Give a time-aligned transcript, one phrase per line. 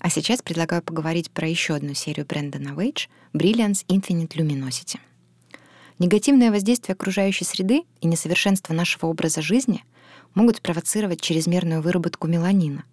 [0.00, 4.98] А сейчас предлагаю поговорить про еще одну серию бренда Novage Brilliance Infinite Luminosity.
[5.98, 9.84] Негативное воздействие окружающей среды и несовершенство нашего образа жизни
[10.34, 12.84] могут спровоцировать чрезмерную выработку меланина,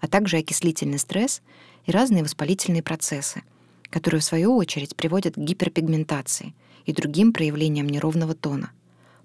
[0.00, 1.40] а также окислительный стресс
[1.86, 3.42] и разные воспалительные процессы,
[3.88, 8.70] которые в свою очередь приводят к гиперпигментации и другим проявлениям неровного тона,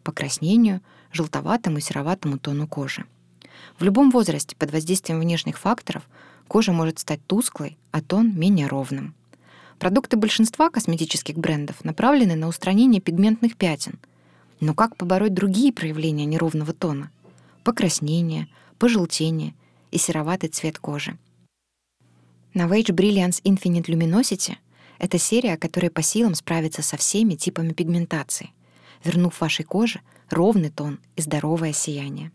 [0.04, 0.82] покраснению,
[1.12, 3.06] желтоватому и сероватому тону кожи.
[3.78, 6.08] В любом возрасте под воздействием внешних факторов
[6.48, 9.14] кожа может стать тусклой, а тон менее ровным.
[9.80, 14.00] Продукты большинства косметических брендов направлены на устранение пигментных пятен.
[14.60, 17.12] Но как побороть другие проявления неровного тона?
[17.64, 18.48] Покраснение,
[18.80, 19.54] пожелтение
[19.92, 21.18] и сероватый цвет кожи.
[22.56, 24.56] Novage Brilliance Infinite Luminosity—
[25.00, 28.50] это серия, которая по силам справится со всеми типами пигментации,
[29.04, 32.32] вернув вашей коже ровный тон и здоровое сияние.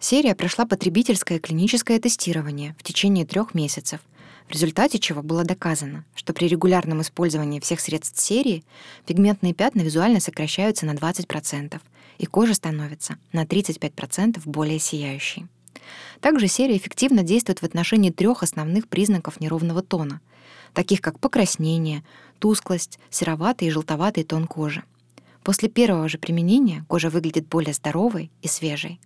[0.00, 4.00] Серия прошла потребительское клиническое тестирование в течение трех месяцев,
[4.48, 8.62] в результате чего было доказано, что при регулярном использовании всех средств серии
[9.06, 11.80] пигментные пятна визуально сокращаются на 20%,
[12.18, 15.46] и кожа становится на 35% более сияющей.
[16.20, 20.20] Также серия эффективно действует в отношении трех основных признаков неровного тона,
[20.74, 22.04] таких как покраснение,
[22.38, 24.84] тусклость, сероватый и желтоватый тон кожи.
[25.42, 29.00] После первого же применения кожа выглядит более здоровой и свежей.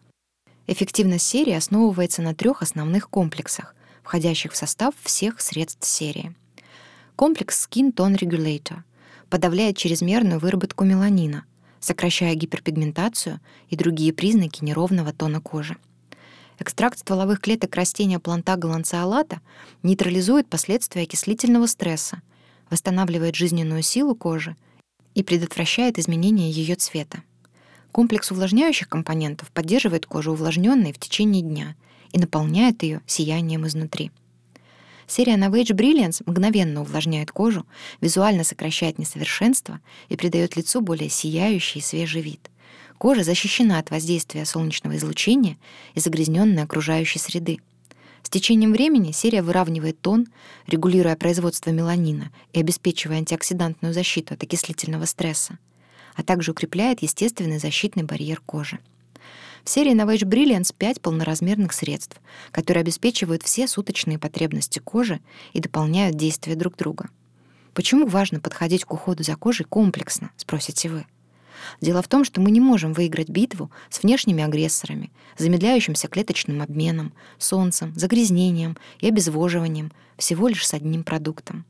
[0.69, 6.35] Эффективность серии основывается на трех основных комплексах, входящих в состав всех средств серии.
[7.17, 8.83] Комплекс Skin Tone Regulator
[9.29, 11.45] подавляет чрезмерную выработку меланина,
[11.81, 15.77] сокращая гиперпигментацию и другие признаки неровного тона кожи.
[16.61, 19.41] Экстракт стволовых клеток растения плантага ланцеолата
[19.83, 22.23] нейтрализует последствия окислительного стресса,
[22.71, 24.57] восстанавливает жизненную силу кожи
[25.15, 27.25] и предотвращает изменение ее цвета.
[27.93, 31.77] Комплекс увлажняющих компонентов поддерживает кожу увлажненной в течение дня
[32.13, 34.11] и наполняет ее сиянием изнутри.
[35.07, 37.67] Серия Novage Brilliance мгновенно увлажняет кожу,
[38.01, 42.51] визуально сокращает несовершенства и придает лицу более сияющий и свежий вид.
[42.97, 45.59] Кожа защищена от воздействия солнечного излучения
[45.95, 47.59] и загрязненной окружающей среды.
[48.23, 50.29] С течением времени серия выравнивает тон,
[50.67, 55.59] регулируя производство меланина и обеспечивая антиоксидантную защиту от окислительного стресса
[56.15, 58.79] а также укрепляет естественный защитный барьер кожи.
[59.65, 65.21] В серии Novage Brilliance 5 полноразмерных средств, которые обеспечивают все суточные потребности кожи
[65.53, 67.09] и дополняют действия друг друга.
[67.73, 71.07] Почему важно подходить к уходу за кожей комплексно, спросите вы?
[71.81, 77.13] Дело в том, что мы не можем выиграть битву с внешними агрессорами, замедляющимся клеточным обменом,
[77.39, 81.65] солнцем, загрязнением и обезвоживанием всего лишь с одним продуктом.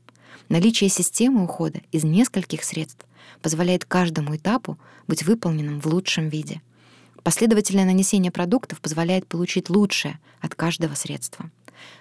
[0.49, 3.05] Наличие системы ухода из нескольких средств
[3.41, 4.77] позволяет каждому этапу
[5.07, 6.61] быть выполненным в лучшем виде.
[7.23, 11.49] Последовательное нанесение продуктов позволяет получить лучшее от каждого средства.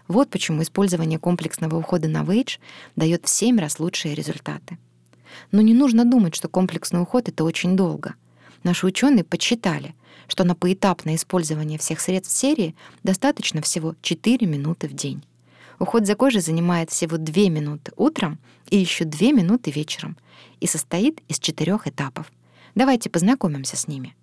[0.08, 2.58] Вот почему использование комплексного ухода на Вейдж
[2.96, 4.78] дает в 7 раз лучшие результаты.
[5.50, 8.14] Но не нужно думать, что комплексный уход— это очень долго.
[8.64, 9.94] Наши ученые подсчитали,
[10.28, 15.22] что на поэтапное использование всех средств серии достаточно всего 4 минуты в день.
[15.78, 18.38] Уход за кожей занимает всего 2 минуты утром
[18.70, 20.16] и еще 2 минуты вечером
[20.60, 22.30] и состоит из четырех этапов.
[22.74, 24.14] Давайте познакомимся с ними.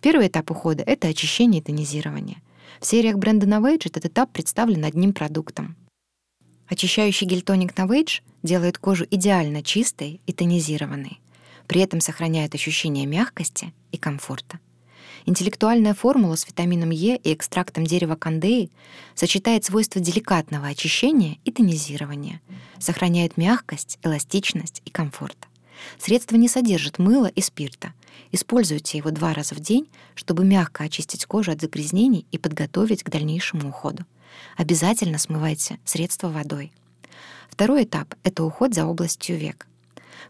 [0.00, 2.42] Первый этап ухода— это очищение и тонизирование.
[2.80, 5.76] В сериях бренда Novage этот этап представлен одним продуктом.
[6.68, 11.20] Очищающий гель-тоник Novage делает кожу идеально чистой и тонизированной,
[11.66, 14.60] при этом сохраняет ощущение мягкости и комфорта.
[15.26, 18.70] Интеллектуальная формула с витамином Е и экстрактом дерева кандеи
[19.14, 22.40] сочетает свойства деликатного очищения и тонизирования,
[22.78, 25.36] сохраняет мягкость, эластичность и комфорт.
[25.98, 27.92] Средство не содержит мыла и спирта.
[28.32, 33.10] Используйте его два раза в день, чтобы мягко очистить кожу от загрязнений и подготовить к
[33.10, 34.04] дальнейшему уходу.
[34.56, 36.72] Обязательно смывайте средство водой.
[37.48, 39.66] Второй этап— это уход за областью век.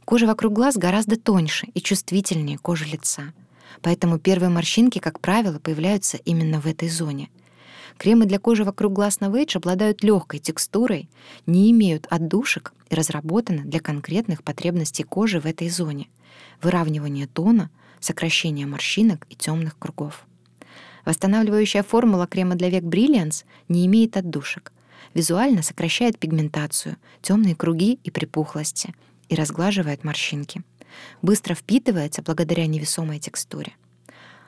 [0.04, 3.32] Кожа вокруг глаз гораздо тоньше и чувствительнее кожи лица—
[3.82, 7.30] Поэтому первые морщинки, как правило, появляются именно в этой зоне.
[7.98, 11.08] Кремы для кожи вокруг глаз Novage обладают легкой текстурой,
[11.46, 16.08] не имеют отдушек и разработаны для конкретных потребностей кожи в этой зоне—
[16.62, 20.26] выравнивания тона, сокращения морщинок и темных кругов.
[21.04, 24.72] Восстанавливающая формула крема для век Brilliance не имеет отдушек.
[25.12, 28.94] Визуально сокращает пигментацию, темные круги и припухлости
[29.28, 30.62] и разглаживает морщинки
[31.22, 33.72] быстро впитывается благодаря невесомой текстуре.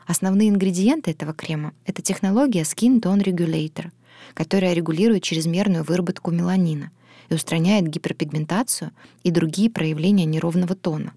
[0.06, 3.90] Основные ингредиенты этого крема— это технология Skin Tone Regulator,
[4.34, 6.90] которая регулирует чрезмерную выработку меланина
[7.28, 8.90] и устраняет гиперпигментацию
[9.22, 11.12] и другие проявления неровного тона.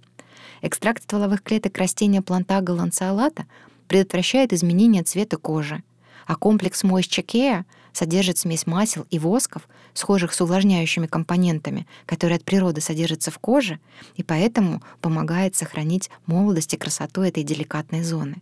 [0.61, 3.45] Экстракт стволовых клеток растения плантага ланцеолата
[3.87, 5.83] предотвращает изменение цвета кожи,
[6.25, 12.43] а комплекс Moisture Care содержит смесь масел и восков, схожих с увлажняющими компонентами, которые от
[12.43, 13.79] природы содержатся в коже,
[14.15, 18.37] и поэтому помогает сохранить молодость и красоту этой деликатной зоны.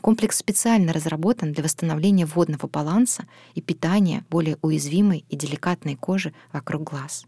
[0.00, 3.24] Комплекс специально разработан для восстановления водного баланса
[3.54, 7.26] и питания более уязвимой и деликатной кожи вокруг глаз.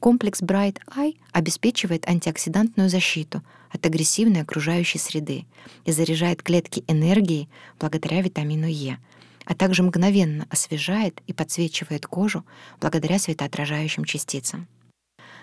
[0.00, 5.44] Комплекс Bright Eye обеспечивает антиоксидантную защиту от агрессивной окружающей среды
[5.84, 7.48] и заряжает клетки энергией
[7.78, 8.98] благодаря витамину Е,
[9.44, 12.44] а также мгновенно освежает и подсвечивает кожу
[12.80, 14.68] благодаря светоотражающим частицам.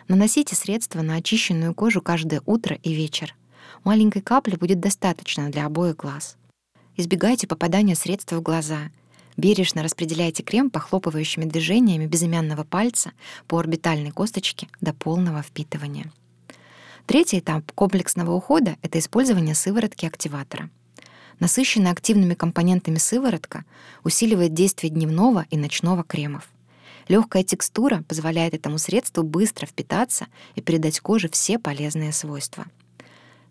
[0.07, 3.35] Наносите средства на очищенную кожу каждое утро и вечер.
[3.83, 6.37] Маленькой капли будет достаточно для обоих глаз.
[6.95, 8.89] Избегайте попадания средств в глаза.
[9.35, 13.11] Бережно распределяйте крем похлопывающими движениями безымянного пальца
[13.47, 16.11] по орбитальной косточке до полного впитывания.
[17.05, 20.69] Третий этап комплексного ухода— это использование сыворотки-активатора.
[21.39, 23.63] Насыщенная активными компонентами сыворотка
[24.03, 26.49] усиливает действие дневного и ночного кремов.
[27.07, 32.65] Легкая текстура позволяет этому средству быстро впитаться и передать коже все полезные свойства—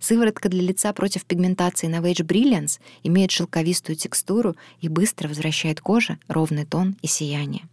[0.00, 6.64] Сыворотка для лица против пигментации Novage Brilliance имеет шелковистую текстуру и быстро возвращает коже ровный
[6.64, 7.64] тон и сияние.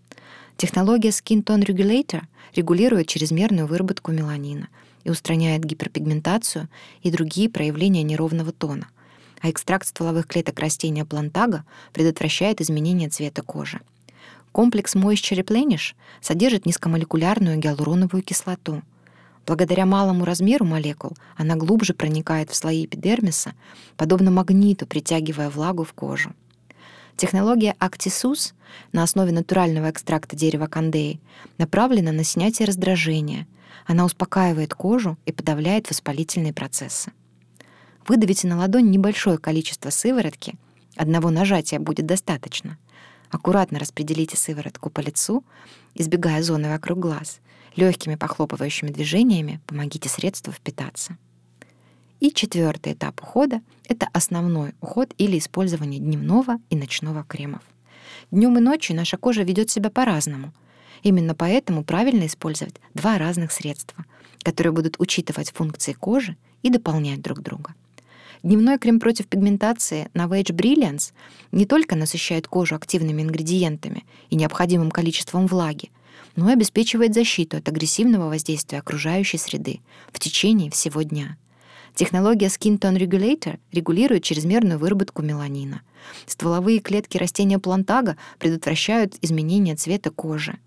[0.57, 2.23] Технология Skin Tone Regulator
[2.55, 4.69] регулирует чрезмерную выработку меланина
[5.03, 6.69] и устраняет гиперпигментацию
[7.01, 8.87] и другие проявления неровного тона,
[9.43, 11.63] а экстракт стволовых клеток растения плантага
[11.93, 13.79] предотвращает изменение цвета кожи.
[14.51, 18.81] Комплекс Moisture Replenish содержит низкомолекулярную гиалуроновую кислоту—
[19.45, 23.53] Благодаря малому размеру молекул она глубже проникает в слои эпидермиса,
[23.97, 26.33] подобно магниту, притягивая влагу в кожу.
[27.17, 28.53] Технология Actisus
[28.91, 31.19] на основе натурального экстракта дерева кандеи
[31.57, 33.45] направлена на снятие раздражения.
[33.85, 37.11] Она успокаивает кожу и подавляет воспалительные процессы.
[38.07, 40.55] Выдавите на ладонь небольшое количество сыворотки,
[40.95, 42.77] одного нажатия будет достаточно.
[43.29, 45.43] Аккуратно распределите сыворотку по лицу,
[45.95, 47.39] избегая зоны вокруг глаз—
[47.75, 51.17] Легкими похлопывающими движениями помогите средству впитаться.
[52.19, 57.61] И четвертый этап ухода— это основной уход или использование дневного и ночного кремов.
[58.31, 60.53] Днем и ночью наша кожа ведет себя по-разному.
[61.01, 64.05] Именно поэтому правильно использовать два разных средства,
[64.43, 67.73] которые будут учитывать функции кожи и дополнять друг друга.
[68.43, 71.13] Дневной крем против пигментации Novage Brilliance
[71.53, 75.91] не только насыщает кожу активными ингредиентами и необходимым количеством влаги,
[76.35, 79.79] но и обеспечивает защиту от агрессивного воздействия окружающей среды
[80.11, 81.37] в течение всего дня.
[81.95, 85.81] Технология Skin Tone Regulator регулирует чрезмерную выработку меланина.
[86.25, 90.57] Стволовые клетки растения плантага предотвращают изменение цвета кожи.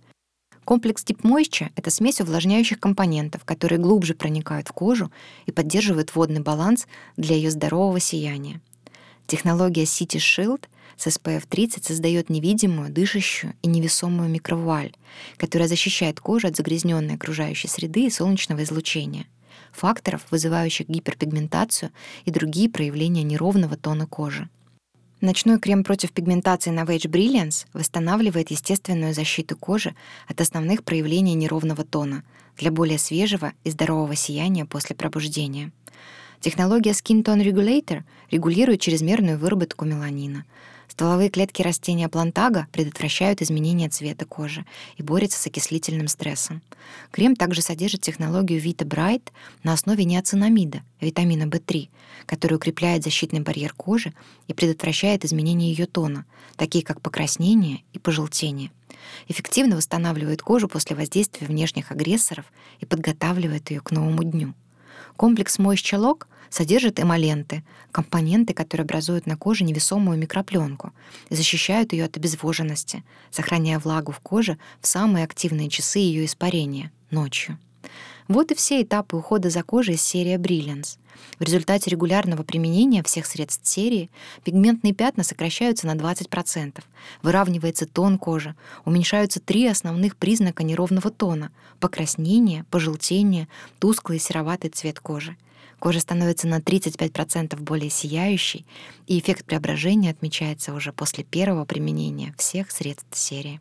[0.66, 5.12] Комплекс Deep Moisture— это смесь увлажняющих компонентов, которые глубже проникают в кожу
[5.46, 8.60] и поддерживают водный баланс для ее здорового сияния.
[9.28, 10.64] Технология City Shield
[10.96, 14.92] с SPF 30 создает невидимую, дышащую и невесомую микровуаль,
[15.36, 19.26] которая защищает кожу от загрязненной окружающей среды и солнечного излучения,
[19.70, 21.92] факторов, вызывающих гиперпигментацию
[22.24, 24.48] и другие проявления неровного тона кожи.
[25.22, 29.94] Ночной крем против пигментации Novage Brilliance восстанавливает естественную защиту кожи
[30.28, 32.22] от основных проявлений неровного тона
[32.58, 35.72] для более свежего и здорового сияния после пробуждения.
[36.40, 40.44] Технология Skin Tone Regulator регулирует чрезмерную выработку меланина,
[40.96, 44.64] Стволовые клетки растения плантага предотвращают изменение цвета кожи
[44.96, 46.62] и борются с окислительным стрессом.
[47.10, 49.24] Крем также содержит технологию Vita Bright
[49.62, 51.90] на основе неоцинамида, витамина В3,
[52.24, 54.14] который укрепляет защитный барьер кожи
[54.48, 56.24] и предотвращает изменение ее тона,
[56.56, 58.70] такие как покраснение и пожелтение.
[59.28, 62.46] Эффективно восстанавливает кожу после воздействия внешних агрессоров
[62.80, 64.54] и подготавливает ее к новому дню.
[65.16, 67.62] Комплекс Moisture Lock содержит эмоленты,
[67.92, 70.92] компоненты, которые образуют на коже невесомую микропленку
[71.30, 76.90] и защищают ее от обезвоженности, сохраняя влагу в коже в самые активные часы ее испарения—
[77.10, 77.58] ночью.
[78.28, 80.98] Вот и все этапы ухода за кожей из серии Brilliance.
[81.38, 84.10] В результате регулярного применения всех средств серии
[84.42, 86.82] пигментные пятна сокращаются на 20%,
[87.22, 91.50] выравнивается тон кожи, уменьшаются три основных признака неровного тона—
[91.80, 93.48] покраснение, пожелтение,
[93.78, 95.36] тусклый и сероватый цвет кожи.
[95.78, 98.66] Кожа становится на 35% более сияющей,
[99.06, 103.60] и эффект преображения отмечается уже после первого применения всех средств серии.